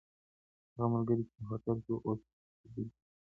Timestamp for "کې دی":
2.59-2.85